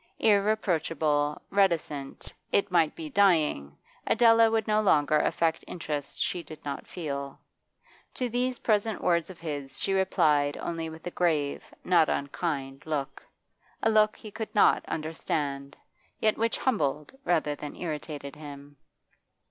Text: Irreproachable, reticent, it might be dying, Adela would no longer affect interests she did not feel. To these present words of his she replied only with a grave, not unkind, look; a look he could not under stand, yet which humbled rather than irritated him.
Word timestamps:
Irreproachable, 0.17 1.39
reticent, 1.51 2.33
it 2.51 2.71
might 2.71 2.95
be 2.95 3.07
dying, 3.07 3.77
Adela 4.07 4.49
would 4.49 4.67
no 4.67 4.81
longer 4.81 5.19
affect 5.19 5.63
interests 5.67 6.17
she 6.17 6.41
did 6.41 6.57
not 6.65 6.87
feel. 6.87 7.39
To 8.15 8.27
these 8.27 8.57
present 8.57 9.03
words 9.03 9.29
of 9.29 9.39
his 9.39 9.79
she 9.79 9.93
replied 9.93 10.57
only 10.57 10.89
with 10.89 11.05
a 11.05 11.11
grave, 11.11 11.71
not 11.83 12.09
unkind, 12.09 12.81
look; 12.87 13.21
a 13.83 13.91
look 13.91 14.15
he 14.15 14.31
could 14.31 14.55
not 14.55 14.83
under 14.87 15.13
stand, 15.13 15.77
yet 16.19 16.35
which 16.35 16.57
humbled 16.57 17.13
rather 17.23 17.53
than 17.53 17.75
irritated 17.75 18.35
him. 18.35 18.77